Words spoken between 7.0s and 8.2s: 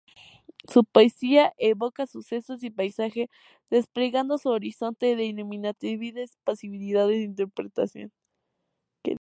de interpretación.